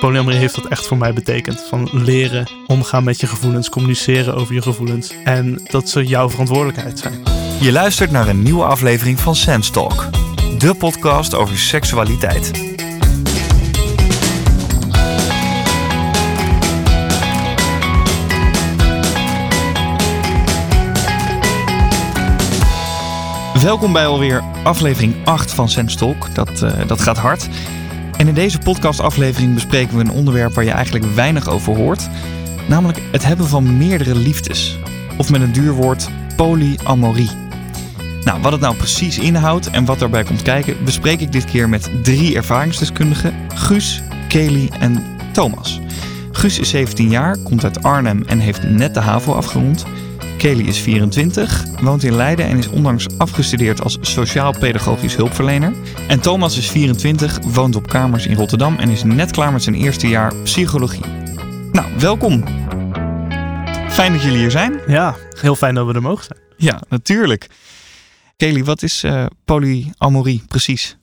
[0.00, 1.60] polyamorie heeft dat echt voor mij betekend.
[1.68, 5.12] Van leren omgaan met je gevoelens, communiceren over je gevoelens.
[5.24, 7.22] En dat ze jouw verantwoordelijkheid zijn.
[7.60, 10.06] Je luistert naar een nieuwe aflevering van Sense Talk,
[10.58, 12.72] de podcast over seksualiteit.
[23.62, 26.34] Welkom bij alweer aflevering 8 van Sense Talk.
[26.34, 27.48] Dat, eh, dat gaat hard.
[28.16, 32.08] En in deze podcastaflevering bespreken we een onderwerp waar je eigenlijk weinig over hoort.
[32.68, 34.78] Namelijk het hebben van meerdere liefdes.
[35.18, 37.30] Of met een duur woord polyamorie.
[38.24, 41.68] Nou, wat het nou precies inhoudt en wat daarbij komt kijken, bespreek ik dit keer
[41.68, 45.80] met drie ervaringsdeskundigen: Guus, Kelly en Thomas.
[46.32, 49.84] Guus is 17 jaar, komt uit Arnhem en heeft net de HAVO afgerond.
[50.44, 55.72] Kelly is 24, woont in Leiden en is onlangs afgestudeerd als sociaal-pedagogisch hulpverlener.
[56.08, 59.74] En Thomas is 24, woont op kamers in Rotterdam en is net klaar met zijn
[59.74, 61.04] eerste jaar psychologie.
[61.72, 62.44] Nou, welkom.
[63.88, 64.80] Fijn dat jullie hier zijn.
[64.86, 66.38] Ja, heel fijn dat we er mogen zijn.
[66.56, 67.46] Ja, natuurlijk.
[68.36, 70.96] Kelly, wat is uh, polyamorie precies?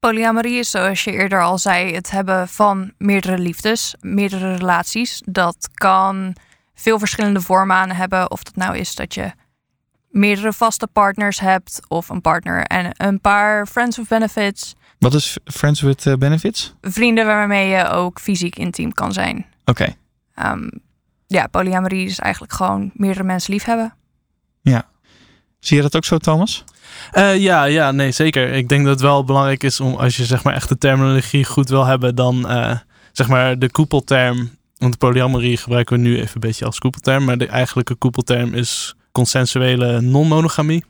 [0.00, 5.22] Polyamorie is, zoals je eerder al zei, het hebben van meerdere liefdes, meerdere relaties.
[5.24, 6.34] Dat kan
[6.80, 8.30] veel verschillende vormen aan hebben.
[8.30, 9.32] Of dat nou is dat je
[10.10, 14.74] meerdere vaste partners hebt, of een partner en een paar friends with benefits.
[14.98, 16.74] Wat is friends with eh, benefits?
[16.80, 19.46] Vrienden waarmee je ook fysiek intiem kan zijn.
[19.64, 19.94] Oké.
[20.34, 20.68] Ehm,
[21.26, 23.94] ja, polyamorie is eigenlijk gewoon meerdere mensen liefhebben.
[24.62, 24.86] Ja.
[25.58, 26.64] Zie je dat ook zo, Thomas?
[27.12, 28.52] Uh, ja, ja, nee, zeker.
[28.52, 31.44] Ik denk dat het wel belangrijk is om als je zeg maar echt de terminologie
[31.44, 32.76] goed wil hebben, dan uh,
[33.12, 37.24] zeg maar de koepelterm want polyamorie gebruiken we nu even een beetje als koepelterm.
[37.24, 40.84] Maar de eigenlijke koepelterm is consensuele non-monogamie.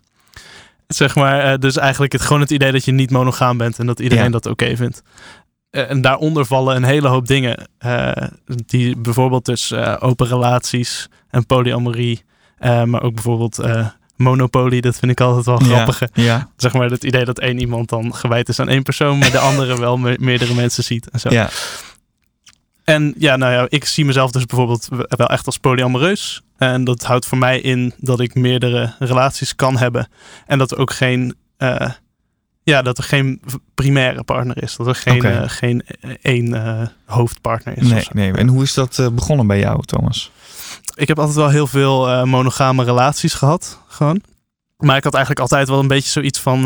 [0.87, 3.87] Zeg maar, uh, dus eigenlijk het, gewoon het idee dat je niet monogaam bent en
[3.87, 5.03] dat iedereen dat oké vindt.
[5.71, 7.69] Uh, en daaronder vallen een hele hoop dingen.
[7.85, 8.13] Uh,
[8.47, 12.25] die bijvoorbeeld dus open relaties en polyamorie.
[12.59, 13.61] maar ook bijvoorbeeld
[14.17, 16.03] monopolie, dat vind ik altijd wel grappig.
[16.13, 19.31] Ja, Zeg maar het idee dat één iemand dan gewijd is aan één persoon, maar
[19.31, 21.11] de andere wel me meerdere mensen ziet.
[21.11, 21.31] En zo.
[21.31, 21.51] Ja.
[22.89, 26.43] En ja, nou ja, ik zie mezelf dus bijvoorbeeld wel echt als polyamoreus.
[26.57, 30.09] En dat houdt voor mij in dat ik meerdere relaties kan hebben.
[30.47, 31.91] En dat er ook geen, uh,
[32.63, 33.41] ja, dat er geen
[33.75, 34.77] primaire partner is.
[34.77, 35.43] Dat er geen, okay.
[35.43, 35.83] uh, geen
[36.23, 37.89] één uh, hoofdpartner is.
[37.89, 38.33] Nee, nee.
[38.33, 40.31] En hoe is dat begonnen bij jou, Thomas?
[40.95, 44.23] Ik heb altijd wel heel veel monogame relaties gehad, gewoon.
[44.77, 46.63] Maar ik had eigenlijk altijd wel een beetje zoiets van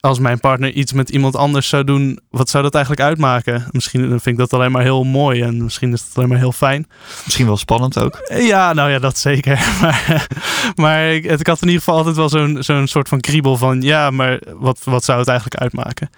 [0.00, 3.66] als mijn partner iets met iemand anders zou doen, wat zou dat eigenlijk uitmaken?
[3.70, 6.52] Misschien vind ik dat alleen maar heel mooi en misschien is het alleen maar heel
[6.52, 6.86] fijn.
[7.24, 8.28] Misschien wel spannend ook.
[8.28, 9.56] Ja, nou ja, dat zeker.
[9.80, 10.26] Maar,
[10.74, 13.82] maar ik, ik had in ieder geval altijd wel zo'n zo'n soort van kriebel van,
[13.82, 16.10] ja, maar wat, wat zou het eigenlijk uitmaken?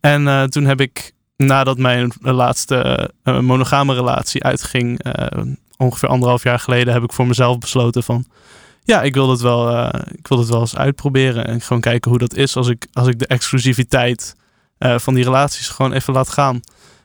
[0.00, 5.42] En uh, toen heb ik, nadat mijn laatste uh, monogame relatie uitging, uh,
[5.76, 8.24] ongeveer anderhalf jaar geleden, heb ik voor mezelf besloten van,
[8.84, 11.46] ja, ik wil dat wel, uh, ik wil dat wel eens uitproberen.
[11.46, 14.36] En gewoon kijken hoe dat is als ik, als ik de exclusiviteit
[14.78, 16.60] uh, van die relaties gewoon even laat gaan.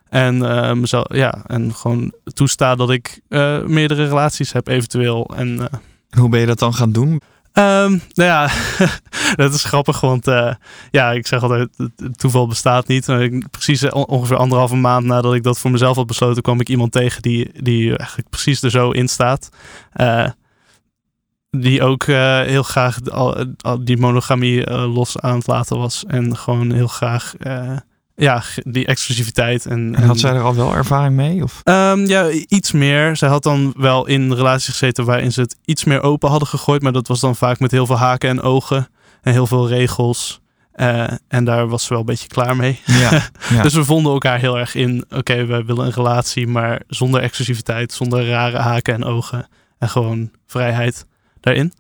[0.10, 3.22] En, uh, mezelf, ja, en gewoon toesta dat ik
[3.66, 5.32] meerdere relaties heb eventueel.
[5.36, 5.70] En,
[6.10, 7.22] hoe ben je dat dan gaan doen?
[7.54, 8.50] Um, nou ja,
[9.44, 10.26] dat is grappig, want
[10.92, 13.06] ja, ik zeg altijd, het toeval bestaat niet.
[13.52, 17.22] Precies ongeveer anderhalve maand nadat ik dat voor mezelf had besloten, kwam ik iemand tegen
[17.22, 19.50] die, die eigenlijk precies er zo in staat
[21.62, 26.04] die ook uh, heel graag al, al die monogamie uh, los aan het laten was.
[26.08, 27.78] En gewoon heel graag uh,
[28.16, 29.66] ja, die exclusiviteit.
[29.66, 31.44] En, en had zij er al wel ervaring mee?
[31.44, 31.62] Of?
[31.64, 33.16] Um, ja, iets meer.
[33.16, 36.82] Zij had dan wel in relaties gezeten waarin ze het iets meer open hadden gegooid.
[36.82, 38.88] Maar dat was dan vaak met heel veel haken en ogen.
[39.22, 40.42] En heel veel regels.
[41.28, 42.80] en daar was ze wel een beetje klaar mee.
[42.86, 43.62] Ja, ja.
[43.64, 45.04] dus we vonden elkaar heel erg in.
[45.04, 49.48] Oké, okay, we willen een relatie, maar zonder exclusiviteit, zonder rare haken en ogen.
[49.78, 51.06] En gewoon vrijheid
[51.46, 51.74] daarin.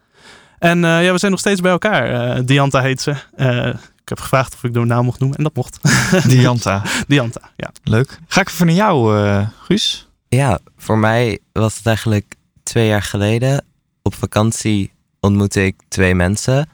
[0.59, 2.37] En uh, ja, we zijn nog steeds bij elkaar.
[2.37, 3.15] Uh, Dianta heet ze.
[3.37, 3.67] Uh,
[4.01, 5.79] ik heb gevraagd of ik door naam mocht noemen en dat mocht.
[6.29, 6.83] Dianta.
[7.07, 7.71] Dianta, ja.
[7.83, 8.19] Leuk.
[8.27, 9.25] Ga ik even naar jou,
[9.59, 10.07] Guus?
[10.27, 13.65] Ja, voor mij was het eigenlijk twee jaar geleden.
[14.01, 16.69] Op vakantie ontmoette ik twee mensen.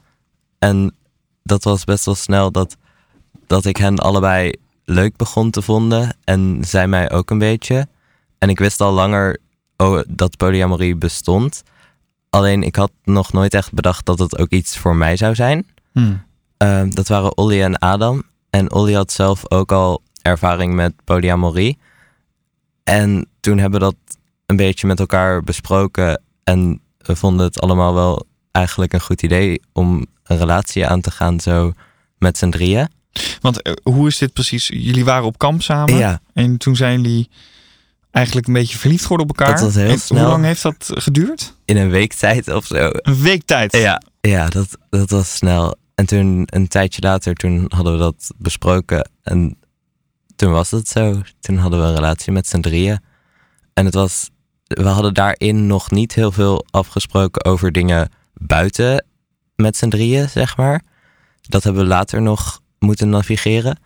[0.59, 0.95] En
[1.43, 2.77] dat was best wel snel dat,
[3.47, 4.53] dat ik hen allebei
[4.85, 6.17] leuk begon te vonden.
[6.23, 7.87] En zij mij ook een beetje.
[8.37, 9.37] En ik wist al langer
[9.77, 11.63] oh, dat polyamorie bestond.
[12.31, 15.67] Alleen ik had nog nooit echt bedacht dat het ook iets voor mij zou zijn.
[15.91, 16.23] Hmm.
[16.63, 18.23] Uh, dat waren Olly en Adam.
[18.49, 21.77] En Olly had zelf ook al ervaring met polyamorie.
[22.83, 26.21] En toen hebben we dat een beetje met elkaar besproken.
[26.43, 31.11] En we vonden het allemaal wel eigenlijk een goed idee om een relatie aan te
[31.11, 31.73] gaan zo
[32.17, 32.89] met z'n drieën.
[33.41, 34.67] Want eh, hoe is dit precies?
[34.67, 37.29] Jullie waren op kamp samen Ja, en toen zijn jullie
[38.11, 39.55] eigenlijk een beetje verliefd geworden op elkaar.
[39.55, 40.19] Dat was heel snel.
[40.19, 41.55] Hoe lang heeft dat geduurd?
[41.71, 42.89] in een week tijd of zo.
[42.91, 43.77] Een week tijd.
[43.77, 45.75] Ja, ja dat, dat was snel.
[45.95, 49.09] En toen, een tijdje later, toen hadden we dat besproken.
[49.23, 49.57] En
[50.35, 51.21] toen was het zo.
[51.39, 52.99] Toen hadden we een relatie met z'n drieën.
[53.73, 54.29] En het was,
[54.67, 59.05] we hadden daarin nog niet heel veel afgesproken over dingen buiten
[59.55, 60.81] met z'n drieën, zeg maar.
[61.41, 63.79] Dat hebben we later nog moeten navigeren.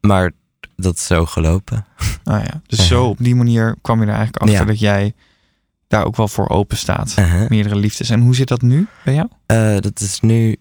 [0.00, 0.32] Maar
[0.76, 1.86] dat is zo gelopen.
[2.26, 2.60] Ah, ja.
[2.66, 4.64] Dus zo op die manier kwam je er eigenlijk achter Ja.
[4.64, 5.14] dat jij
[5.88, 7.14] daar ook wel voor open staat.
[7.18, 7.48] Uh-huh.
[7.48, 8.10] Meerdere liefdes.
[8.10, 9.28] En hoe zit dat nu bij jou?
[9.46, 10.56] Eh, dat is nu.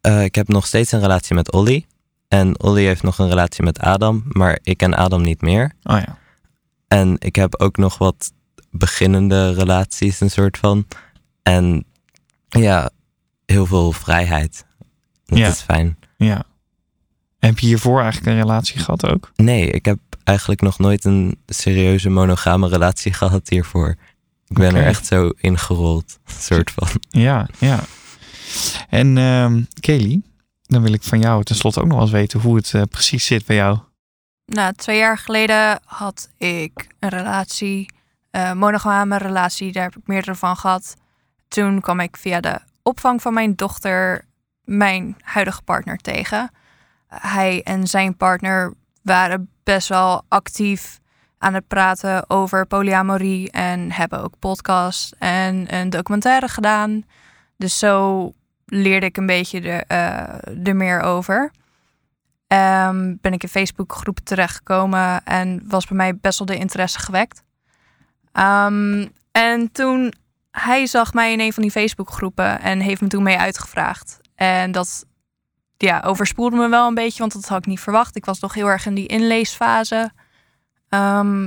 [0.00, 1.86] eh, ik heb nog steeds een relatie met Olly.
[2.28, 4.24] En Olly heeft nog een relatie met Adam.
[4.28, 5.72] Maar ik en Adam niet meer.
[5.82, 6.18] Oh ja.
[6.88, 8.32] En ik heb ook nog wat
[8.70, 10.86] beginnende relaties, een soort van.
[11.42, 11.84] En
[12.48, 12.90] ja,
[13.46, 14.64] heel veel vrijheid.
[15.24, 15.48] Dat Ja.
[15.48, 15.98] is fijn.
[16.16, 16.44] ja.
[17.46, 19.30] Heb je hiervoor eigenlijk een relatie gehad ook?
[19.36, 23.96] Nee, ik heb eigenlijk nog nooit een serieuze monogame relatie gehad hiervoor.
[24.48, 26.88] Ik ben er echt zo ingerold, soort van.
[27.08, 27.80] Ja, ja.
[28.88, 30.22] En ehm Kelly,
[30.62, 33.26] dan wil ik van jou tenslotte ook nog wel eens weten hoe het eh, precies
[33.26, 33.78] zit bij jou.
[34.44, 37.92] Nou, twee jaar geleden had ik een relatie,
[38.30, 40.94] eh monogame relatie, daar heb ik meerdere van gehad.
[41.48, 44.24] Toen kwam ik via de opvang van mijn dochter
[44.64, 46.50] mijn huidige partner tegen.
[47.20, 50.98] Hij en zijn partner waren best wel actief
[51.38, 57.04] aan het praten over polyamorie en hebben ook podcast en een documentaire gedaan.
[57.56, 58.32] Dus zo
[58.66, 61.50] leerde ik een beetje eh, er meer over.
[62.46, 67.42] Ehm, ben ik in Facebookgroepen terechtgekomen en was bij mij best wel de interesse gewekt.
[68.32, 70.12] Ehm, en toen
[70.50, 74.20] hij zag mij in een van die Facebookgroepen en heeft me toen mee uitgevraagd.
[74.34, 75.04] En dat
[75.84, 78.16] ja, overspoelde me wel een beetje, want dat had ik niet verwacht.
[78.16, 80.10] Ik was nog heel erg in die inleesfase.
[80.88, 81.44] Ehm,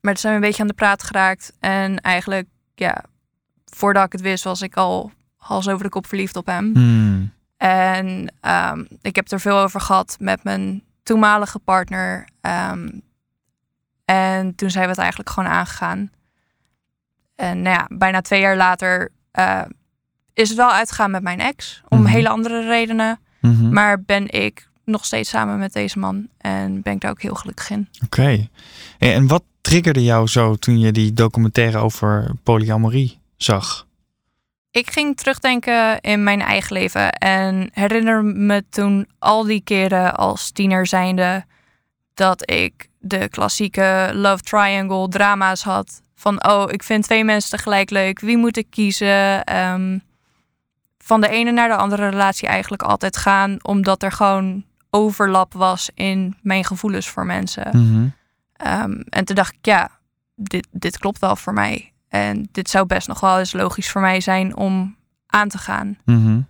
[0.00, 1.52] maar toen zijn we een beetje aan de praat geraakt.
[1.60, 3.04] En eigenlijk, ja,
[3.64, 6.70] voordat ik het wist, was ik al hals over de kop verliefd op hem.
[6.74, 7.32] Hmm.
[7.56, 12.28] En ehm, ik heb er veel over gehad met mijn toenmalige partner.
[12.40, 12.88] Ehm,
[14.04, 16.10] en toen zijn we het eigenlijk gewoon aangegaan.
[17.36, 19.62] En nou ja, bijna twee jaar later eh,
[20.32, 21.82] is het wel uitgegaan met mijn ex.
[21.88, 22.08] Om Mhm.
[22.08, 23.18] hele andere redenen.
[23.44, 23.72] Mhm.
[23.72, 26.28] Maar ben ik nog steeds samen met deze man.
[26.38, 27.88] En ben ik daar ook heel gelukkig in.
[28.04, 28.48] Oké.
[28.98, 33.86] En wat triggerde jou zo toen je die documentaire over polyamorie zag?
[34.70, 40.50] Ik ging terugdenken in mijn eigen leven en herinner me toen al die keren als
[40.50, 41.44] tiener zijnde
[42.14, 46.02] dat ik de klassieke love triangle drama's had.
[46.14, 48.20] Van oh, ik vind twee mensen tegelijk leuk.
[48.20, 49.44] Wie moet ik kiezen?
[49.44, 49.98] Ehm,
[51.04, 55.90] van de ene naar de andere relatie eigenlijk altijd gaan, omdat er gewoon overlap was
[55.94, 57.68] in mijn gevoelens voor mensen.
[57.72, 58.08] Mhm.
[58.52, 59.90] Ehm, en toen dacht ik, ja,
[60.34, 61.92] dit, dit klopt wel voor mij.
[62.08, 64.96] En dit zou best nog wel eens logisch voor mij zijn om
[65.26, 65.98] aan te gaan.
[66.04, 66.40] Mhm.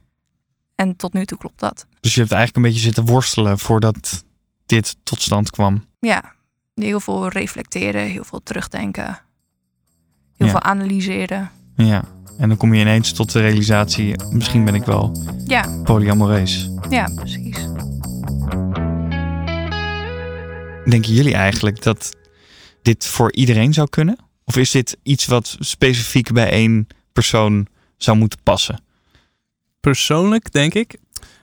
[0.74, 1.86] En tot nu toe klopt dat.
[2.00, 4.24] Dus je hebt eigenlijk een beetje zitten worstelen voordat
[4.66, 5.84] dit tot stand kwam.
[5.98, 6.32] Ja,
[6.74, 9.18] heel veel reflecteren, heel veel terugdenken,
[10.36, 10.52] heel Ja.
[10.52, 11.50] veel analyseren.
[11.76, 12.04] Ja.
[12.38, 15.16] En dan kom je ineens tot de realisatie, misschien ben ik wel
[15.46, 16.70] Ja, polyamorees.
[16.90, 17.56] ja, precies.
[20.84, 22.16] Denken jullie eigenlijk dat
[22.82, 24.16] dit voor iedereen zou kunnen?
[24.44, 27.66] Of is dit iets wat specifiek bij één persoon
[27.96, 28.80] zou moeten passen?
[29.80, 30.98] Persoonlijk denk ik,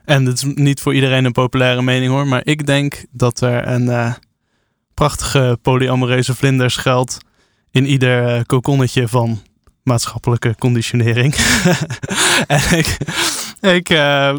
[0.05, 3.67] en dit is niet voor iedereen een populaire mening hoor, maar ik denk dat er
[3.67, 4.13] een eh,
[4.93, 7.17] prachtige polyamoreuze vlinder schuilt
[7.71, 9.41] in ieder eh, kokonnetje van
[9.83, 11.35] maatschappelijke conditionering.
[12.47, 12.97] en ik,
[13.59, 14.37] ik, eh,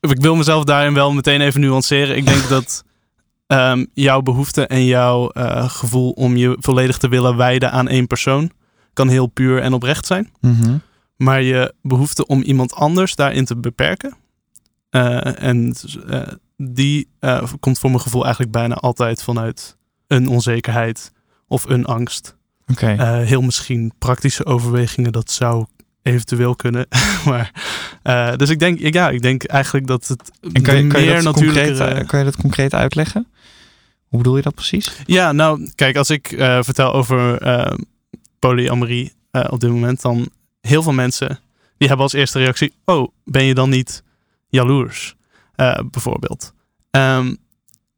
[0.00, 2.16] ik wil mezelf daarin wel meteen even nuanceren.
[2.16, 2.84] Ik denk dat
[3.46, 8.06] ehm, jouw behoefte en jouw eh, gevoel om je volledig te willen wijden aan één
[8.06, 8.50] persoon
[8.92, 10.30] kan heel puur en oprecht zijn.
[10.40, 10.76] Mhm.
[11.16, 14.16] Maar je behoefte om iemand anders daarin te beperken.
[14.90, 15.74] eh, en
[16.56, 17.08] die
[17.60, 21.12] komt voor mijn gevoel eigenlijk bijna altijd vanuit een onzekerheid
[21.48, 22.35] of een angst.
[22.72, 22.86] Oké.
[22.86, 25.66] Eh, heel misschien praktische overwegingen, dat zou
[26.02, 26.86] eventueel kunnen.
[27.28, 27.52] maar,
[28.02, 31.10] eh, dus ik denk, ja, ik denk eigenlijk dat het en kan je, kan, je
[31.10, 33.26] meer concreet, eh, kan je dat concreet uitleggen?
[34.08, 34.92] Hoe bedoel je dat precies?
[35.04, 37.38] Ja, nou, kijk, als ik vertel over
[38.38, 40.28] polyamorie op dit moment, dan
[40.60, 41.38] heel veel mensen
[41.76, 44.02] die hebben als eerste reactie: Oh, ben je dan niet
[44.48, 45.16] jaloers?
[45.90, 46.52] Bijvoorbeeld.
[46.90, 47.34] Ehm,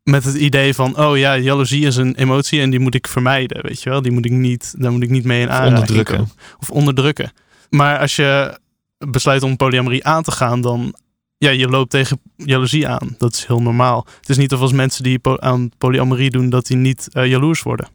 [0.08, 3.62] met het idee van: Oh ja, jaloezie is een emotie en die moet ik vermijden,
[3.62, 4.02] weet je wel?
[4.02, 6.16] Die moet ik niet, daar moet ik niet mee in aanraking onderdrukken.
[6.16, 6.32] komen.
[6.58, 7.32] Of onderdrukken.
[7.70, 8.58] Maar als je
[8.98, 10.94] besluit om polyamorie aan te gaan, dan
[11.38, 13.14] ja, je loopt tegen jaloezie aan.
[13.18, 14.06] Dat is heel normaal.
[14.20, 17.26] Het is niet of als mensen die po- aan polyamorie doen, dat die niet eh,
[17.26, 17.88] jaloers worden.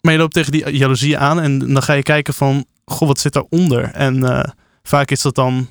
[0.00, 3.18] Maar je loopt tegen die jaloezie aan en dan ga je kijken van, goh, wat
[3.18, 3.82] zit daaronder?
[3.82, 4.50] En eh,
[4.82, 5.68] vaak is dat dan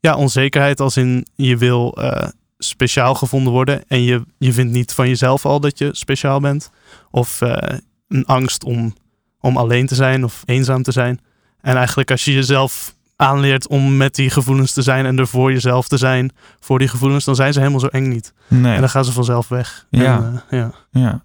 [0.00, 2.28] ja, onzekerheid als in je wil eh,
[2.68, 6.70] speciaal gevonden worden en je, je vindt niet van jezelf al dat je speciaal bent.
[7.10, 8.94] Of eh, een angst om,
[9.40, 11.20] om alleen te zijn of eenzaam te zijn.
[11.60, 15.52] En eigenlijk als je jezelf aanleert om met die gevoelens te zijn en er voor
[15.52, 18.32] jezelf te zijn, voor die gevoelens, dan zijn ze helemaal zo eng niet.
[18.48, 18.74] Nee.
[18.74, 19.86] En dan gaan ze vanzelf weg.
[19.90, 20.16] Ja.
[20.16, 20.72] En, eh, ja.
[20.90, 21.24] Ja.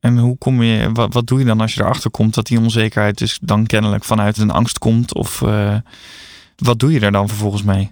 [0.00, 2.58] En hoe kom je, wat, wat doe je dan als je erachter komt dat die
[2.58, 5.14] onzekerheid dus dan kennelijk vanuit een angst komt?
[5.14, 5.76] Of eh,
[6.56, 7.90] wat doe je daar dan vervolgens mee?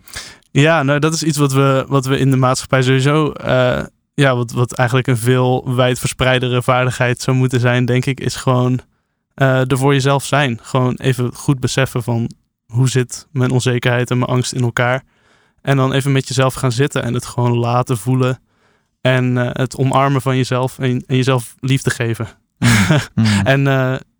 [0.52, 4.36] Ja, nou dat is iets wat we, wat we in de maatschappij sowieso, eh, ja,
[4.36, 8.80] wat, wat eigenlijk een veel wijdverspreidere vaardigheid zou moeten zijn, denk ik, is gewoon
[9.34, 10.58] eh er voor jezelf zijn.
[10.62, 12.30] Gewoon even goed beseffen van
[12.66, 15.02] hoe zit mijn onzekerheid en mijn angst in elkaar.
[15.62, 18.40] En dan even met jezelf gaan zitten en het gewoon laten voelen.
[19.00, 22.28] En eh, het omarmen van jezelf en, en jezelf liefde geven.
[23.14, 23.24] Mm.
[23.44, 23.64] En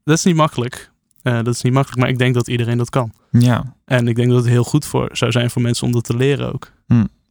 [0.04, 0.89] dat is niet makkelijk.
[1.22, 3.12] Eh, dat is niet makkelijk, maar ik denk dat iedereen dat kan.
[3.30, 3.74] Ja.
[3.84, 6.16] En ik denk dat het heel goed voor zou zijn voor mensen om dat te
[6.16, 6.72] leren ook.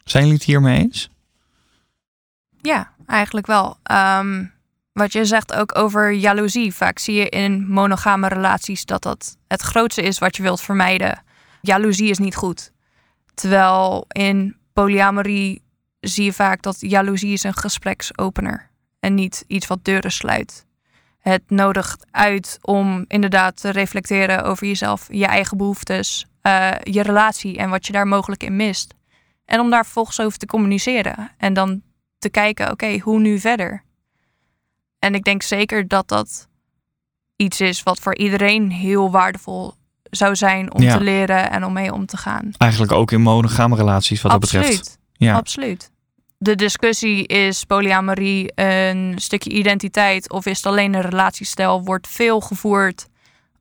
[0.10, 1.10] Zijn jullie het hiermee eens?
[2.62, 3.77] Ja, eigenlijk wel.
[3.84, 4.46] Ehm,
[4.93, 6.74] wat je zegt ook over jaloezie.
[6.74, 11.24] Vaak zie je in monogame relaties dat dat het grootste is wat je wilt vermijden.
[11.62, 12.72] Jaloezie is niet goed.
[13.34, 15.62] Terwijl in polyamorie
[16.00, 18.69] zie je vaak dat jaloezie is een gespreksopener.
[19.00, 20.65] En niet iets wat deuren sluit.
[21.29, 27.57] Het nodigt uit om inderdaad te reflecteren over jezelf, je eigen behoeftes, eh, je relatie
[27.57, 28.93] en wat je daar mogelijk in mist.
[29.45, 31.31] En om daar vervolgens over te communiceren.
[31.38, 31.81] En dan
[32.17, 33.83] te kijken, oké, hoe nu verder?
[35.00, 36.48] En ik denk zeker dat dat
[37.36, 40.98] iets is wat voor iedereen heel waardevol zou zijn om Ja.
[40.98, 42.51] te leren en om mee om te gaan.
[42.57, 44.67] Eigenlijk ook in monogame relaties wat dat betreft.
[44.67, 44.98] Absoluut.
[45.13, 45.36] Ja.
[45.36, 45.91] Absoluut.
[46.41, 52.39] De discussie is polyamorie een stukje identiteit of is het alleen een relatiestijl, wordt veel
[52.39, 53.08] gevoerd,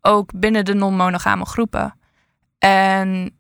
[0.01, 1.95] ook binnen de non-monogame groepen.
[2.59, 3.31] En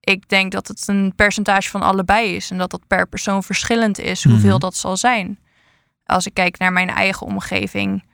[0.00, 3.98] ik denk dat het een percentage van allebei is en dat dat per persoon verschillend
[3.98, 4.60] is hoeveel Mhm.
[4.60, 5.38] dat zal zijn.
[6.04, 8.04] Als ik kijk naar mijn eigen omgeving,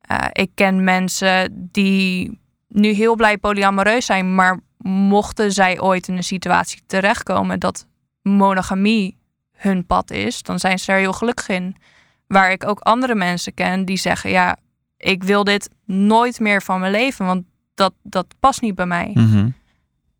[0.00, 6.16] eh, ik ken mensen die nu heel blij polyamoreus zijn, maar mochten zij ooit in
[6.16, 7.86] een situatie terechtkomen dat
[8.22, 9.16] monogamie
[9.54, 11.76] hun pad is, dan zijn ze er heel gelukkig in.
[12.26, 14.56] Waar ik ook andere mensen ken die zeggen: Ja,
[14.96, 17.44] ik wil dit nooit meer van mijn leven, want
[17.74, 19.10] dat, dat past niet bij mij.
[19.14, 19.48] Mhm.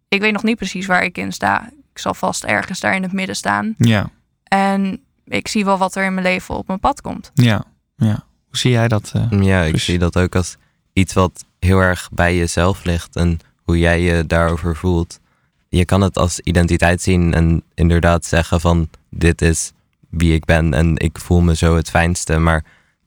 [0.09, 1.71] Ik weet nog niet precies waar ik in sta.
[1.93, 3.75] Ik zal vast ergens daar in het midden staan.
[3.79, 4.11] Ja.
[4.45, 7.31] En ik zie wel wat er in mijn leven op mijn pad komt.
[7.35, 7.65] Ja.
[7.97, 8.25] Ja.
[8.47, 9.13] Hoe zie jij dat?
[9.15, 9.43] eh?
[9.43, 10.57] Ja, ik Dus- zie dat ook als
[10.93, 15.21] iets wat heel erg bij jezelf ligt en hoe jij je daarover voelt.
[15.69, 19.73] Je kan het als identiteit zien en inderdaad zeggen van dit is
[20.11, 22.65] wie ik ben en ik voel me zo het fijnste, maar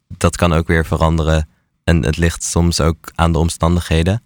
[0.07, 1.49] dat kan ook weer veranderen
[1.83, 4.21] en het ligt soms ook aan de omstandigheden.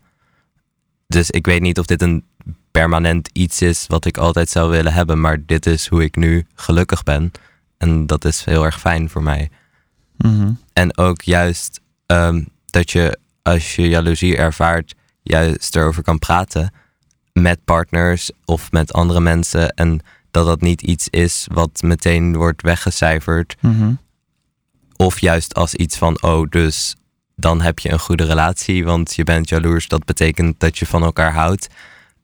[1.07, 2.25] Dus ik weet niet of dit een
[2.71, 6.45] permanent iets is wat ik altijd zou willen hebben, maar dit is hoe ik nu
[6.55, 7.31] gelukkig ben
[7.77, 9.49] en dat is heel erg fijn voor mij.
[10.17, 10.51] Mhm.
[10.73, 16.73] En ook juist ehm, dat je als je jaloezie ervaart, juist erover kan praten
[17.33, 19.69] met partners of met andere mensen.
[19.69, 23.55] En dat dat niet iets is wat meteen wordt weggecijferd.
[23.59, 23.93] Mhm.
[24.95, 26.95] Of juist als iets van, oh, dus
[27.35, 29.87] dan heb je een goede relatie, want je bent jaloers.
[29.87, 31.67] Dat betekent dat je van elkaar houdt.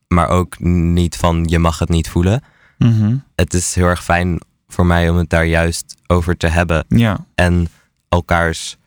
[0.08, 2.44] Maar ook niet van, je mag het niet voelen.
[2.78, 3.16] Mhm.
[3.36, 7.26] Het is heel erg fijn voor mij om het daar juist over te hebben Ja.
[7.36, 7.68] en
[8.10, 8.78] elkaars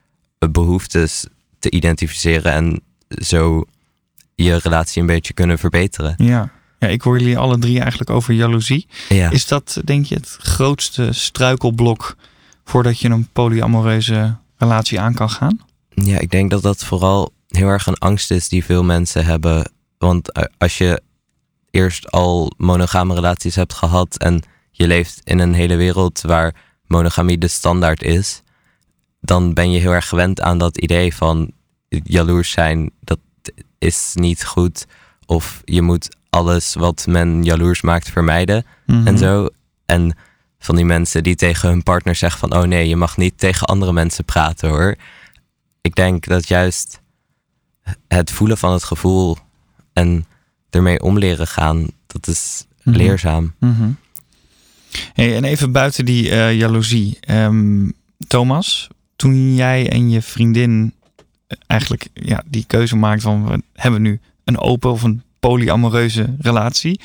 [0.51, 1.27] behoeftes
[1.59, 3.65] te identificeren en zo
[4.35, 6.15] je relatie een beetje kunnen verbeteren.
[6.17, 6.51] Ja.
[6.81, 8.87] Ja, ik hoor jullie alle drie eigenlijk over jaloezie.
[9.09, 12.17] Ja, Is dat denk je het grootste struikelblok
[12.65, 15.61] voordat je een polyamoreuze relatie aan kan gaan?
[15.95, 19.73] ja ik denk dat dat vooral heel erg een angst is die veel mensen hebben.
[19.99, 21.03] Want eh, als je
[21.71, 26.55] eerst al monogame relaties hebt gehad en je leeft in een hele wereld waar
[26.87, 28.43] monogamie de standaard is,
[29.21, 31.53] dan ben je heel erg gewend aan dat idee van
[31.89, 33.19] jaloers zijn, dat
[33.79, 34.87] is niet goed.
[35.27, 38.65] Of je moet alles wat men jaloers maakt vermijden.
[38.87, 39.07] Mhm.
[39.07, 39.49] en zo.
[39.87, 40.17] En
[40.59, 42.55] van die mensen die tegen hun partner zeggen van...
[42.55, 44.97] oh nee, je mag niet tegen andere mensen praten hoor.
[45.81, 47.01] Ik denk dat juist
[48.09, 49.37] het voelen van het gevoel...
[49.93, 50.27] en
[50.71, 52.97] ermee om leren gaan, dat is Mhm.
[52.97, 53.55] leerzaam.
[53.59, 53.91] Mhm.
[55.13, 57.19] Hey, en even buiten die eh, jaloezie.
[57.21, 57.89] Ehm,
[58.27, 60.95] Thomas, toen jij en je vriendin
[61.47, 63.47] eh, eigenlijk ja, die keuze maakt van...
[63.47, 67.01] we hebben nu een open of een polyamoreuze relatie...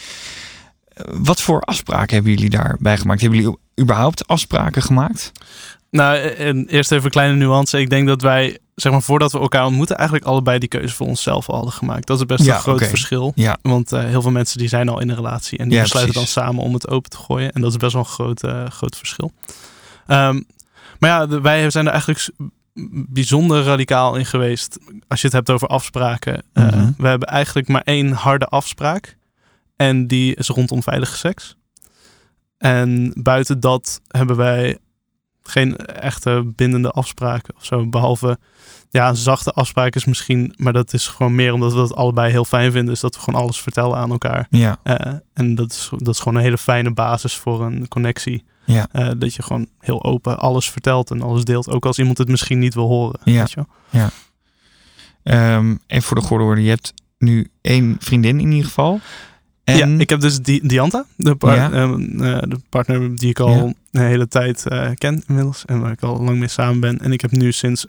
[1.06, 3.22] wat voor afspraken hebben jullie daarbij gemaakt?
[3.22, 5.32] Hebben jullie überhaupt afspraken gemaakt?
[5.92, 7.80] Nou, en eerst even een kleine nuance.
[7.80, 11.08] Ik denk dat wij, zeg maar, voordat we elkaar ontmoeten, eigenlijk allebei die keuze voor
[11.08, 12.08] onszelf al hadden gemaakt.
[12.08, 13.32] Dat is best Ja, een groot verschil.
[13.36, 13.58] Ja.
[13.62, 16.14] Want eh, heel veel mensen die zijn al in een relatie en die Ja, besluiten
[16.14, 16.34] precies.
[16.34, 17.52] dan samen om het open te gooien.
[17.52, 19.32] En dat is best wel een groot, eh, groot verschil.
[20.08, 20.42] Ehm,
[21.00, 22.30] maar ja, wij zijn er eigenlijk
[23.10, 24.78] bijzonder radicaal in geweest.
[25.08, 26.44] Als je het hebt over afspraken.
[26.54, 26.92] Eh, Mhm.
[26.98, 29.18] we hebben eigenlijk maar één harde afspraak.
[29.76, 31.56] En die is rondom veilige seks.
[32.58, 34.78] En buiten dat hebben wij
[35.44, 37.88] geen echte bindende afspraken of zo.
[37.90, 38.38] Behalve,
[38.90, 42.32] ja, een zachte afspraak is misschien, maar dat is gewoon meer omdat we dat allebei
[42.32, 42.94] heel fijn vinden.
[42.94, 44.48] Is dat we gewoon alles vertellen aan elkaar.
[44.50, 48.46] Ja, Eh, en dat is, dat is gewoon een hele fijne basis voor een connectie.
[48.66, 48.88] Ja.
[48.92, 51.70] Eh, dat je gewoon heel open alles vertelt en alles deelt.
[51.70, 53.20] Ook als iemand het misschien niet wil horen.
[53.24, 53.40] Ja.
[53.40, 54.10] Weet je wel?
[55.24, 56.64] Ehm even voor de goede orde.
[56.64, 59.00] Je hebt nu één vriendin in ieder geval.
[59.64, 61.72] En Ja, ik heb dus Di Dianta, de, par- Ja.
[61.72, 63.74] ehm, eh, de partner die ik al Ja.
[63.92, 65.66] een hele tijd eh, ken inmiddels.
[65.66, 67.00] En waar ik al lang mee samen ben.
[67.00, 67.86] En ik heb nu sinds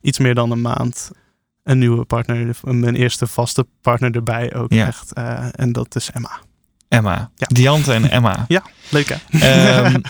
[0.00, 1.10] iets meer dan een maand
[1.62, 2.56] een nieuwe partner.
[2.62, 4.86] Mijn eerste vaste partner erbij ook Ja.
[4.86, 5.12] echt.
[5.52, 6.30] En dat is Emma.
[6.88, 7.30] Emma.
[7.36, 7.46] Ja.
[7.52, 8.46] Diante en Emma.
[8.90, 9.38] Leuk hè?
[9.38, 10.00] Ehm,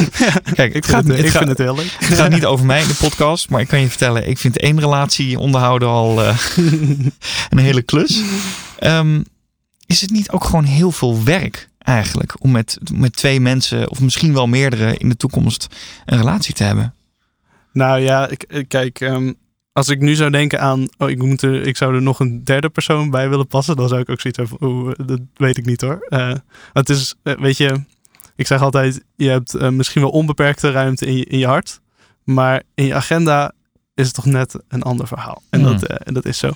[0.54, 1.96] kijk, ik vind, gaat, het, ik gaat, vind het heel leuk.
[1.98, 3.48] het gaat niet over mij in de podcast.
[3.50, 6.38] Maar ik kan je vertellen, ik vind één relatie onderhouden al eh,
[7.50, 8.20] een hele klus.
[8.78, 9.22] Ehm,
[9.86, 14.00] is het niet ook gewoon heel veel werk eigenlijk om met, met twee mensen of
[14.00, 15.66] misschien wel meerdere in de toekomst
[16.04, 16.94] een relatie te hebben?
[17.72, 19.32] Nou ja, ik, ik- kijk, ehm,
[19.72, 22.44] als ik nu zou denken aan, oh, ik, moet er, ik zou er nog een
[22.44, 25.56] derde persoon bij willen passen, dan zou ik ook zoiets hebben van, oeh, dat weet
[25.56, 26.06] ik niet hoor.
[26.08, 26.34] Eh,
[26.72, 27.84] het is, eh, weet je,
[28.36, 31.80] ik zeg altijd, je hebt eh, misschien wel onbeperkte ruimte in je, in je hart,
[32.24, 33.52] maar in je agenda
[33.94, 35.42] is het toch net een ander verhaal.
[35.50, 35.70] En Hmm.
[35.72, 36.50] dat, eh, en dat is zo.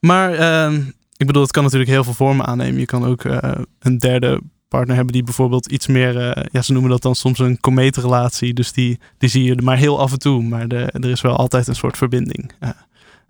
[0.00, 0.80] Maar ehm,
[1.16, 2.80] ik bedoel, het kan natuurlijk heel veel vormen aannemen.
[2.80, 6.72] Je kan ook eh, een derde partner hebben die bijvoorbeeld iets meer, eh, ja, ze
[6.72, 8.54] noemen dat dan soms een komeetrelatie.
[8.54, 11.36] Dus die, die zie je maar heel af en toe, maar de, er is wel
[11.36, 12.52] altijd een soort verbinding.
[12.60, 12.70] Eh,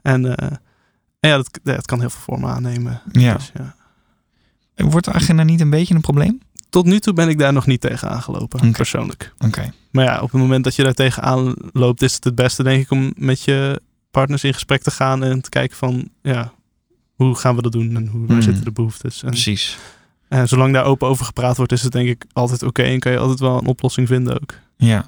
[0.03, 0.37] en
[1.21, 3.01] en ja, dat, het kan heel veel vormen aannemen.
[3.13, 3.35] Ja.
[3.35, 3.75] Dus, ja.
[4.75, 6.41] Wordt de agenda niet een beetje een probleem?
[6.71, 9.33] Tot nu toe ben ik daar nog niet tegen aangelopen, persoonlijk.
[9.39, 9.73] Oké.
[9.91, 12.83] Maar ja, op het moment dat je daar tegenaan loopt, is het het beste, denk
[12.83, 16.53] ik, om met je partners in gesprek te gaan en te kijken van, ja,
[17.15, 18.43] hoe gaan we dat doen en hoe, waar Hmm.
[18.43, 19.23] zitten de behoeftes.
[19.23, 19.79] En, Precies.
[20.29, 23.13] En zolang daar open over gepraat wordt, is het denk ik altijd oké en kan
[23.13, 24.55] je altijd wel een oplossing vinden ook.
[24.77, 25.05] Ja.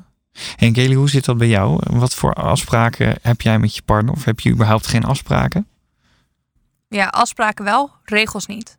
[0.56, 1.80] En Kelly, hoe zit dat bij jou?
[1.90, 4.14] Wat voor afspraken heb jij met je partner?
[4.14, 5.66] Of heb je überhaupt geen afspraken?
[6.88, 8.78] Ja, afspraken wel, regels niet.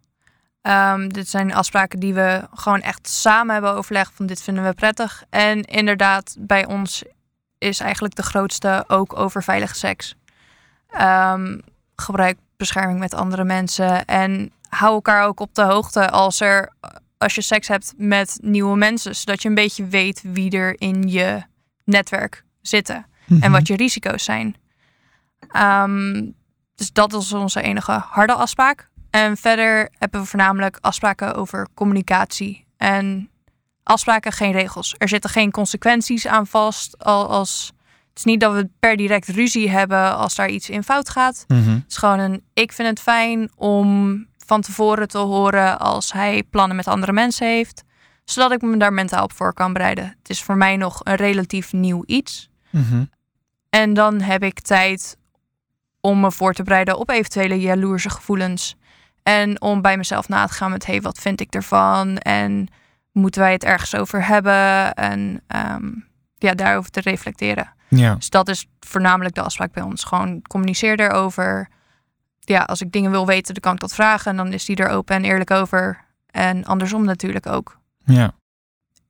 [0.62, 4.74] Ehm, dit zijn afspraken die we gewoon echt samen hebben overlegd van dit vinden we
[4.74, 5.24] prettig.
[5.30, 7.04] En inderdaad, bij ons
[7.58, 10.16] is eigenlijk de grootste ook over veilige seks.
[10.90, 11.60] Ehm,
[11.96, 16.74] gebruik bescherming met andere mensen en hou elkaar ook op de hoogte als er
[17.18, 21.02] als je seks hebt met nieuwe mensen, zodat je een beetje weet wie er in
[21.08, 21.42] je
[21.84, 23.44] netwerk zitten Mhm.
[23.44, 24.56] en wat je risico's zijn.
[25.52, 26.26] Ehm,
[26.76, 28.90] dus dat is onze enige harde afspraak.
[29.10, 32.66] En verder hebben we voornamelijk afspraken over communicatie.
[32.78, 33.30] En
[33.84, 34.96] afspraken, geen regels.
[34.98, 37.04] Er zitten geen consequenties aan vast.
[37.04, 37.72] Al als,
[38.10, 41.46] het is niet dat we per direct ruzie hebben als daar iets in fout gaat.
[41.48, 41.70] Mhm.
[41.70, 46.44] Het is gewoon een, ik vind het fijn om van tevoren te horen als hij
[46.44, 47.84] plannen met andere mensen heeft.
[48.26, 50.04] Zodat ik me daar mentaal op voor kan bereiden.
[50.04, 52.50] Het is voor mij nog een relatief nieuw iets.
[52.70, 53.04] Mhm.
[53.70, 55.18] En dan heb ik tijd
[56.02, 58.76] om me voor te bereiden op eventuele jaloerse gevoelens.
[59.24, 62.18] En om bij mezelf na te gaan met, hey, wat vind ik ervan?
[62.18, 62.68] En
[63.12, 64.94] moeten wij het ergens over hebben?
[64.94, 65.88] En ehm,
[66.38, 67.74] ja, daarover te reflecteren.
[67.88, 68.16] Ja.
[68.16, 70.04] Dus dat is voornamelijk de afspraak bij ons.
[70.04, 71.70] Gewoon communiceer erover.
[72.50, 74.32] Ja, als ik dingen wil weten, dan kan ik dat vragen.
[74.32, 76.06] En dan is die er open en eerlijk over.
[76.32, 77.80] En andersom natuurlijk ook.
[78.06, 78.32] Ja.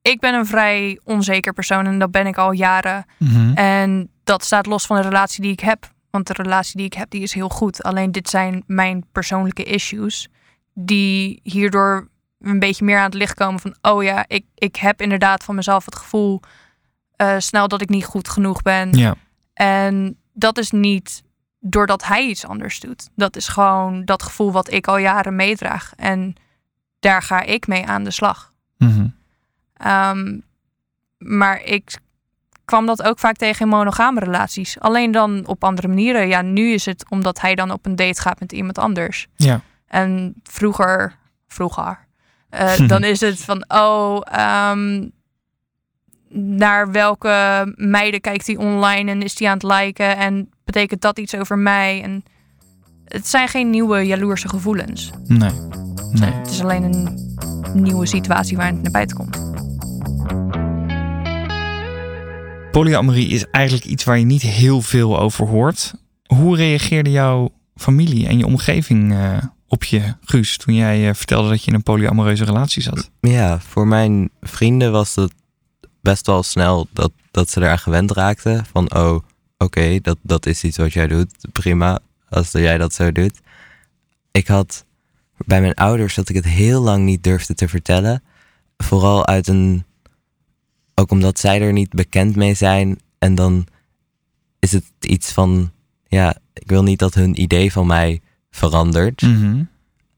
[0.02, 3.06] Ik ben een vrij onzeker persoon en dat ben ik al jaren.
[3.18, 3.54] Mhm.
[3.54, 5.92] En dat staat los van de relatie die ik heb.
[6.10, 7.84] Want de relatie die ik heb, die is heel goed.
[7.84, 10.28] Alleen dit zijn mijn persoonlijke issues.
[10.74, 12.08] Die hierdoor
[12.40, 13.76] een beetje meer aan het licht komen van...
[13.82, 16.42] oh ja, ik, ik heb inderdaad van mezelf het gevoel...
[17.16, 18.94] eh, snel dat ik niet goed genoeg ben.
[18.94, 19.16] Ja.
[19.54, 21.24] En dat is niet
[21.60, 23.10] doordat hij iets anders doet.
[23.16, 25.94] Dat is gewoon dat gevoel wat ik al jaren meedraag.
[25.96, 26.36] En
[27.00, 28.54] daar ga ik mee aan de slag.
[28.78, 29.08] Mhm.
[29.74, 30.38] Ehm,
[31.18, 32.00] maar ik
[32.66, 34.80] kwam dat ook vaak tegen in monogame relaties.
[34.80, 36.28] Alleen dan op andere manieren.
[36.28, 39.28] Ja, nu is het omdat hij dan op een date gaat met iemand anders.
[39.36, 39.62] Ja.
[39.88, 41.16] En vroeger,
[41.48, 42.08] vroeger,
[42.50, 45.08] eh, dan is het van, oh, ehm,
[46.30, 51.20] naar welke meiden kijkt hij online en is hij aan het liken en betekent dat
[51.20, 52.02] iets over mij?
[52.04, 52.24] En
[53.06, 55.12] het zijn geen nieuwe jaloerse gevoelens.
[55.26, 55.52] Nee.
[56.12, 56.32] Nee.
[56.32, 57.38] Het is alleen een
[57.74, 59.48] nieuwe situatie waarin het naar buiten komt.
[62.72, 65.94] Polyamorie is eigenlijk iets waar je niet heel veel over hoort.
[66.26, 71.50] Hoe reageerde jouw familie en je omgeving uh, op je, Guus, toen jij uh, vertelde
[71.50, 73.12] dat je in een polyamoreuze relatie zat?
[73.20, 75.34] Ja, voor mijn vrienden was het
[76.02, 78.66] best wel snel dat, dat ze eraan gewend raakten.
[78.66, 79.24] Van, oh,
[79.60, 81.32] oké, dat, dat is iets wat jij doet.
[81.52, 83.40] Prima, als jij dat zo doet.
[84.32, 84.86] Ik had
[85.38, 88.24] bij mijn ouders dat ik het heel lang niet durfde te vertellen.
[88.78, 89.84] Vooral uit een.
[90.96, 93.00] Ook omdat zij er niet bekend mee zijn.
[93.18, 93.68] En dan
[94.60, 95.72] is het iets van.
[96.08, 99.22] Ja, ik wil niet dat hun idee van mij verandert.
[99.22, 99.64] Mhm.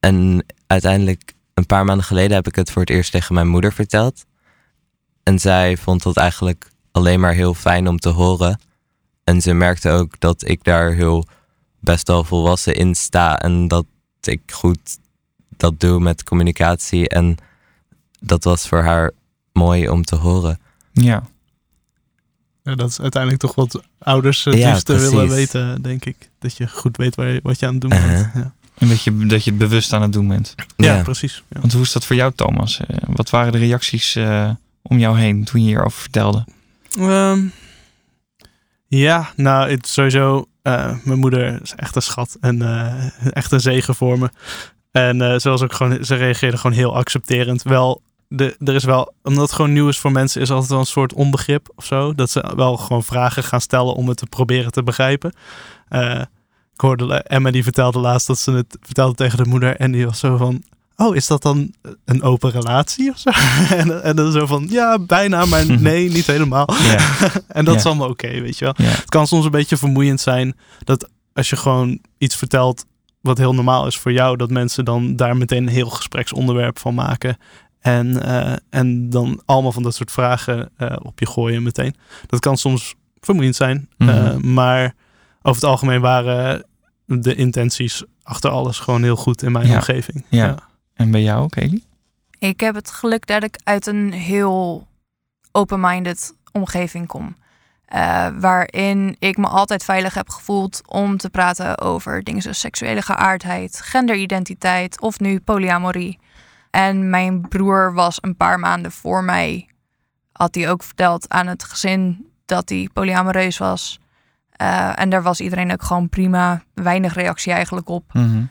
[0.00, 3.72] En uiteindelijk, een paar maanden geleden, heb ik het voor het eerst tegen mijn moeder
[3.72, 4.24] verteld.
[5.22, 8.58] En zij vond dat eigenlijk alleen maar heel fijn om te horen.
[9.32, 11.26] En ze merkte ook dat ik daar heel
[11.80, 13.38] best wel volwassen in sta.
[13.38, 13.86] En dat
[14.20, 14.98] ik goed
[15.56, 17.08] dat doe met communicatie.
[17.08, 17.36] En
[18.20, 19.10] dat was voor haar
[19.52, 20.60] mooi om te horen.
[20.92, 21.22] Ja.
[22.62, 25.34] ja dat is uiteindelijk toch wat ouders het Ja, liefst willen precies.
[25.34, 26.30] weten, denk ik.
[26.38, 28.04] Dat je goed weet waar je, wat je aan het doen bent.
[28.04, 28.34] Uh-huh.
[28.34, 30.54] Ja, En dat je, dat je het bewust aan het doen bent.
[30.76, 31.02] ja.
[31.02, 31.42] precies.
[31.48, 31.60] Ja.
[31.60, 32.80] Want hoe is dat voor jou, Thomas?
[32.80, 34.50] Eh, wat waren de reacties eh,
[34.82, 36.44] om jou heen toen je hierover vertelde?
[36.98, 37.46] Ehm,
[38.98, 40.46] ja, nou, het sowieso.
[40.62, 44.30] eh, mijn moeder is echt een schat en eh, echt een zegen voor me.
[44.90, 47.62] En eh, was ook gewoon, ze reageerde gewoon heel accepterend.
[47.62, 50.78] Wel, de, er is wel, omdat het gewoon nieuw is voor mensen, is altijd wel
[50.78, 52.14] een soort onbegrip of zo.
[52.14, 55.34] Dat ze wel gewoon vragen gaan stellen om het te proberen te begrijpen.
[56.72, 59.76] Ik hoorde Emma die vertelde laatst dat ze het vertelde tegen de moeder.
[59.76, 60.62] En die was zo van.
[60.96, 61.74] Oh, is dat dan
[62.04, 63.30] een open relatie of zo?
[63.76, 66.68] en, en dan zo van, ja, bijna, maar nee, niet helemaal.
[67.48, 68.74] En dat is allemaal oké, weet je wel.
[68.76, 72.84] Het kan soms een beetje vermoeiend zijn dat als je gewoon iets vertelt
[73.20, 76.94] wat heel normaal is voor jou, dat mensen dan daar meteen een heel gespreksonderwerp van
[76.94, 77.36] maken.
[77.80, 81.94] En, eh, en dan allemaal van dat soort vragen eh, op je gooien meteen.
[82.26, 83.88] Dat kan soms vermoeiend zijn.
[83.98, 84.10] Mhm.
[84.10, 84.94] eh, maar
[85.42, 86.64] over het algemeen waren
[87.06, 89.74] de intenties achter alles gewoon heel goed in mijn Ja.
[89.74, 90.24] omgeving.
[90.28, 90.54] Ja.
[91.02, 91.84] En bij jou Eli?
[92.38, 94.86] Ik heb het geluk dat ik uit een heel
[95.52, 97.36] open-minded omgeving kom.
[97.84, 103.02] Eh, waarin ik me altijd veilig heb gevoeld om te praten over dingen zoals seksuele
[103.02, 106.18] geaardheid, genderidentiteit of nu polyamorie.
[106.70, 109.68] En mijn broer was een paar maanden voor mij,
[110.32, 114.00] had hij ook verteld aan het gezin dat hij polyamoreus was.
[114.50, 118.04] Eh, en daar was iedereen ook gewoon prima, weinig reactie eigenlijk op.
[118.12, 118.42] Mhm.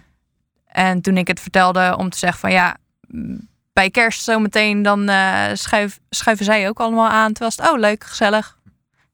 [0.71, 2.75] En toen ik het vertelde om te zeggen van ja,
[3.07, 3.35] m,
[3.73, 7.33] bij kerst zometeen dan eh, schuif, schuiven zij ook allemaal aan.
[7.33, 8.57] Toen was het, oh leuk, gezellig.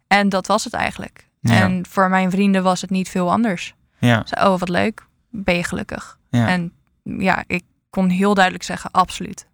[0.08, 1.28] En dat was het eigenlijk.
[1.40, 1.54] Ja.
[1.62, 3.74] En voor mijn vrienden was het niet veel anders.
[4.00, 4.24] Ja.
[4.26, 6.18] Ze, oh wat leuk, ben je gelukkig?
[6.30, 6.48] Ja.
[6.48, 6.72] En
[7.04, 9.46] ja, ik kon heel duidelijk zeggen, absoluut.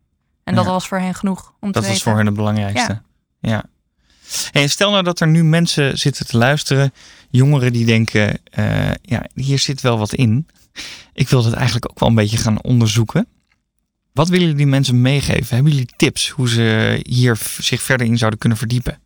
[0.43, 0.71] En dat Ja.
[0.71, 1.89] was voor hen genoeg om te Dat weten.
[1.91, 3.01] was voor hen het belangrijkste.
[3.39, 3.63] Ja.
[4.51, 6.93] Hey, stel nou dat er nu mensen zitten te luisteren,
[7.29, 10.47] jongeren die denken, eh, ja, hier zit wel wat in.
[11.13, 13.27] Ik wil het eigenlijk ook wel een beetje gaan onderzoeken.
[14.13, 15.55] Wat willen jullie die mensen meegeven?
[15.55, 18.99] Hebben jullie tips hoe ze hier zich verder in zouden kunnen verdiepen?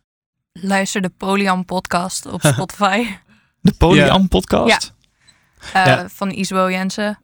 [0.52, 3.06] Luister de Polyam podcast op Spotify
[3.60, 4.94] De Polyam podcast?
[5.72, 6.08] eh, Ja.
[6.08, 7.18] van Isbo Jensen.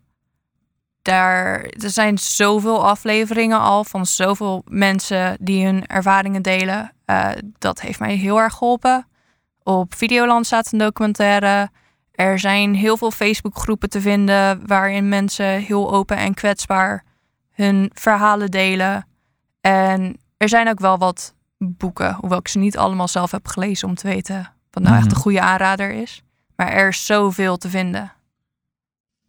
[1.03, 6.93] Daar er zijn zoveel afleveringen al van zoveel mensen die hun ervaringen delen.
[7.05, 7.29] Eh,
[7.59, 9.07] dat heeft mij heel erg geholpen.
[9.63, 11.71] Op Videoland staat een documentaire.
[12.15, 17.05] Er zijn heel veel Facebookgroepen te vinden waarin mensen heel open en kwetsbaar
[17.53, 19.07] hun verhalen delen.
[19.61, 23.89] En er zijn ook wel wat boeken, hoewel ik ze niet allemaal zelf heb gelezen
[23.89, 25.15] om te weten wat nou echt Mhm.
[25.15, 26.23] een goede aanrader is.
[26.57, 28.13] Maar er is zoveel te vinden.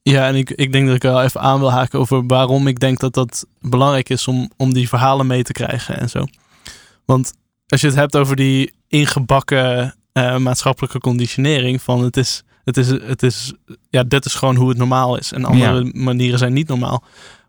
[0.02, 2.80] Ja, en ik, ik denk dat ik wel even aan wil haken over waarom ik
[2.80, 6.26] denk dat dat belangrijk is om, om die verhalen mee te krijgen en zo.
[7.06, 7.34] Want
[7.68, 12.88] als je het hebt over die ingebakken eh, maatschappelijke conditionering van het is, het is,
[12.88, 13.54] het is,
[13.90, 17.04] ja, dit is gewoon hoe het normaal is en andere manieren zijn niet normaal.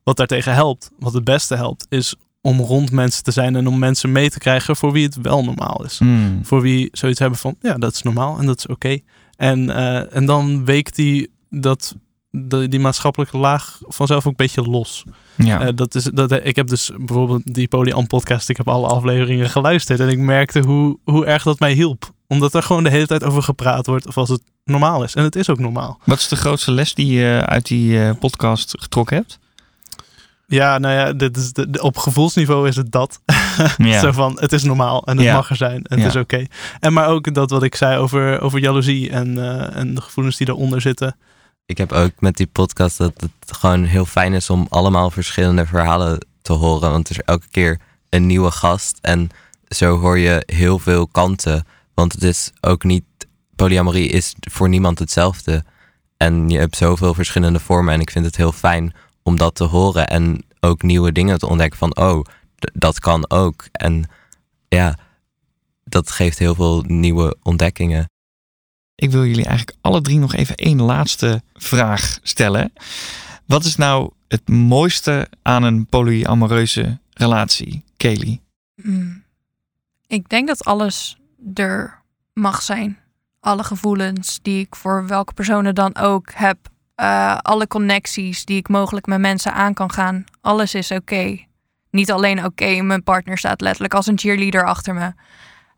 [0.05, 3.79] Wat daartegen helpt, wat het beste helpt, is om rond mensen te zijn en om
[3.79, 6.41] mensen mee te krijgen voor wie het wel normaal is Hmm.
[6.43, 8.99] voor wie zoiets hebben van ja, dat is normaal en dat is oké.
[9.37, 11.97] En, eh, en dan weekt die, dat,
[12.31, 15.05] de, die maatschappelijke laag vanzelf ook een beetje los.
[15.37, 15.61] Ja.
[15.61, 19.51] Eh, dat is, dat, ik heb dus bijvoorbeeld die Polyam podcast, ik heb alle afleveringen
[19.51, 22.15] geluisterd en ik merkte hoe, hoe erg dat mij hielp.
[22.29, 25.15] Omdat er gewoon de hele tijd over gepraat wordt of als het normaal is.
[25.15, 25.99] En het is ook normaal.
[26.05, 29.39] Wat is de grootste les die je uit die eh, podcast getrokken hebt?
[30.47, 33.21] Ja, nou ja, dit is de, de- op gevoelsniveau is het dat.
[33.77, 34.01] Ja.
[34.01, 35.35] Zo van, het is normaal en het Ja.
[35.35, 36.07] mag er zijn en het Ja.
[36.07, 36.45] is oké.
[36.81, 40.37] En maar ook dat wat ik zei over, over jaloezie en, eh, en de gevoelens
[40.37, 41.17] die daaronder zitten.
[41.67, 45.67] Ik heb ook met die podcast dat het gewoon heel fijn is om allemaal verschillende
[45.67, 46.91] verhalen te horen.
[46.91, 48.99] Want er is elke keer een nieuwe gast.
[49.01, 49.29] En
[49.69, 51.65] zo hoor je heel veel kanten.
[51.97, 53.05] Want het is ook niet.
[53.55, 55.65] Polyamorie is voor niemand hetzelfde.
[56.17, 57.95] En je hebt zoveel verschillende vormen.
[57.95, 60.07] En ik vind het heel fijn om dat te horen.
[60.07, 62.25] En ook nieuwe dingen te ontdekken van oh,
[62.73, 63.69] dat kan ook.
[63.73, 64.11] En
[64.69, 64.99] ja,
[65.85, 68.11] dat geeft heel veel nieuwe ontdekkingen.
[68.95, 72.73] Ik wil jullie eigenlijk alle drie nog even één laatste vraag stellen.
[73.45, 78.41] Wat is nou het mooiste aan een polyamoreuze relatie, Kelly?
[78.83, 79.25] Hmm.
[80.07, 81.17] Ik denk dat alles
[81.55, 82.99] er mag zijn.
[83.41, 86.59] Alle gevoelens die ik voor welke personen dan ook heb.
[86.95, 90.25] eh, alle connecties die ik mogelijk met mensen aan kan gaan.
[90.41, 91.39] Alles is oké.
[91.91, 95.13] Niet alleen oké, mijn partner staat letterlijk als een cheerleader achter me.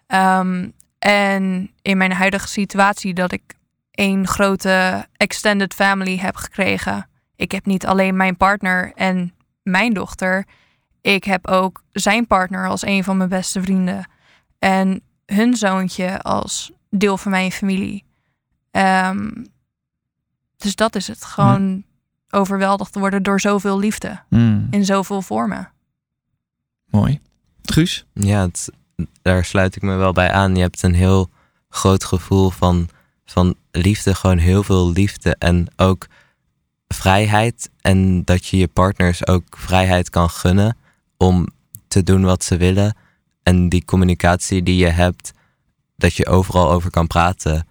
[0.06, 3.42] Ehm, en in mijn huidige situatie dat ik
[3.90, 7.08] één grote extended family heb gekregen.
[7.36, 10.44] Ik heb niet alleen mijn partner en mijn dochter.
[11.00, 14.10] Ik heb ook zijn partner als een van mijn beste vrienden.
[14.58, 18.04] En hun zoontje als deel van mijn familie.
[18.70, 19.30] Ehm,
[20.56, 21.24] dus dat is het.
[21.24, 21.84] Gewoon
[22.30, 24.20] overweldigd worden door zoveel liefde.
[24.28, 25.70] Hmm, In zoveel vormen.
[26.90, 27.20] mooi.
[27.62, 28.06] Guus?
[28.12, 28.70] Ja, het,
[29.22, 30.54] daar sluit ik me wel bij aan.
[30.56, 31.30] Je hebt een heel
[31.68, 32.88] groot gevoel van,
[33.24, 35.36] van liefde, gewoon heel veel liefde.
[35.38, 36.06] En ook
[36.88, 37.70] vrijheid.
[37.80, 40.76] En dat je je partners ook vrijheid kan gunnen
[41.16, 41.46] om
[41.88, 42.94] te doen wat ze willen.
[43.48, 45.32] En die communicatie die je hebt,
[45.96, 47.68] dat je overal over kan praten.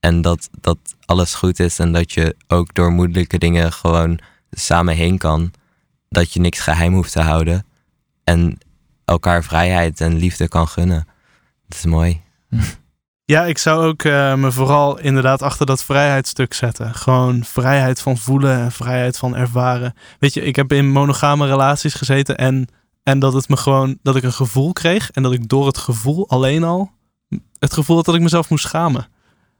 [0.00, 4.18] En dat, dat alles goed is en dat je ook door moeilijke dingen gewoon
[4.50, 5.52] samen heen kan.
[6.08, 7.66] Dat je niks geheim hoeft te houden.
[8.24, 8.58] En
[9.04, 11.06] elkaar vrijheid en liefde kan gunnen.
[11.68, 12.20] Dat is mooi.
[13.26, 16.94] Ja, ik zou ook eh, me vooral inderdaad achter dat vrijheidsstuk zetten.
[16.94, 19.94] Gewoon vrijheid van voelen en vrijheid van ervaren.
[20.18, 22.68] Weet je, ik heb in monogame relaties gezeten en,
[23.04, 25.78] en dat het me gewoon, dat ik een gevoel kreeg en dat ik door het
[25.78, 26.90] gevoel alleen al
[27.58, 29.08] het gevoel had dat ik mezelf moest schamen.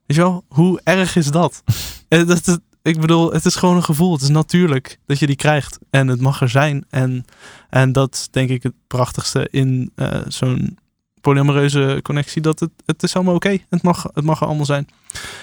[0.07, 1.63] Weet je wel, hoe erg is dat?
[2.09, 4.13] Eh, dat, dat- ik bedoel, het is gewoon een gevoel.
[4.13, 6.85] Het is natuurlijk dat je die krijgt en het mag er zijn.
[6.91, 7.25] En,
[7.71, 10.79] en dat is denk ik het prachtigste in eh, zo'n
[11.21, 12.43] polyamoreuze connectie.
[12.43, 13.59] Dat het, het is allemaal oké.
[13.69, 14.89] Het, mag, het mag er allemaal zijn.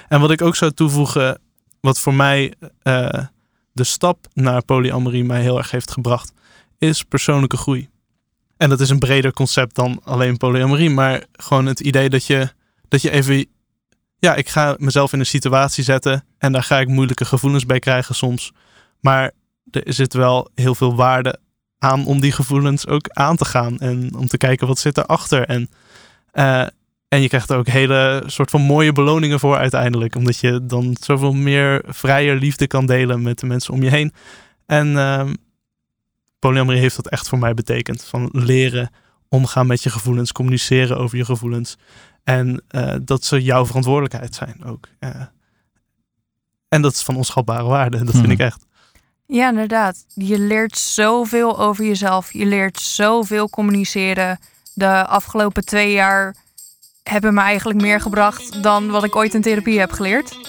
[0.08, 1.40] En wat ik ook zou toevoegen,
[1.80, 3.24] wat voor mij eh,
[3.72, 6.34] de stap naar polyamorie mij heel erg heeft gebracht,
[6.78, 7.90] is persoonlijke groei.
[8.62, 12.50] En dat is een breder concept dan alleen polyamorie, maar gewoon het idee dat je,
[12.88, 13.46] dat je even,
[14.18, 17.80] ja, ik ga mezelf in een situatie zetten en daar ga ik moeilijke gevoelens bij
[17.80, 18.52] krijgen soms.
[19.00, 19.32] Maar
[19.72, 21.40] er zit wel heel veel waarde
[21.78, 25.46] aan om die gevoelens ook aan te gaan en om te kijken wat zit erachter.
[25.46, 25.70] En,
[26.32, 26.68] eh,
[27.08, 31.34] en je krijgt ook hele soort van mooie beloningen voor uiteindelijk, omdat je dan zoveel
[31.34, 34.14] meer vrije liefde kan delen met de mensen om je heen.
[34.66, 35.34] En ehm
[36.42, 38.04] polyamorie heeft dat echt voor mij betekend.
[38.04, 38.92] Van leren
[39.30, 41.78] omgaan met je gevoelens, communiceren over je gevoelens.
[42.24, 44.88] En eh, dat ze jouw verantwoordelijkheid zijn ook.
[45.00, 45.10] Eh,
[46.68, 47.98] en dat is van onschatbare waarde.
[47.98, 48.32] Dat vind Hmm.
[48.32, 48.66] ik echt.
[49.26, 50.06] Ja, inderdaad.
[50.14, 52.34] Je leert zoveel over jezelf.
[52.34, 54.40] Je leert zoveel communiceren.
[54.74, 56.36] De afgelopen twee jaar
[57.04, 60.36] hebben me eigenlijk meer gebracht dan wat ik ooit in therapie heb geleerd.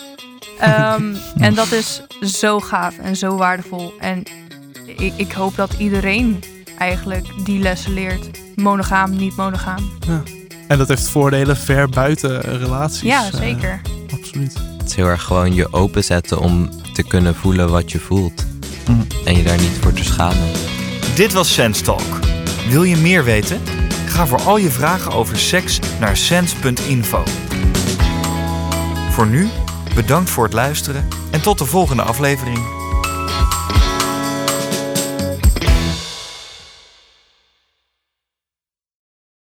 [0.58, 3.92] Ehm, en dat is zo gaaf en zo waardevol.
[3.98, 4.22] En
[4.96, 6.42] ik, ik hoop dat iedereen
[6.78, 8.30] eigenlijk die lessen leert.
[8.56, 9.90] Monogaam, niet monogaam.
[10.68, 13.00] En dat heeft voordelen ver buiten relaties.
[13.00, 13.80] Ja, eh, zeker.
[14.12, 14.54] absoluut.
[14.78, 18.46] Het is heel erg gewoon je openzetten om te kunnen voelen wat je voelt.
[18.88, 19.00] Mhm.
[19.24, 20.50] En je daar niet voor te schamen.
[21.14, 22.18] Dit was Sense Talk.
[22.68, 23.60] Wil je meer weten?
[24.06, 27.22] Ga voor al je vragen over seks naar sense.info.
[29.10, 29.48] Voor nu,
[29.94, 32.81] bedankt voor het luisteren en tot de volgende aflevering.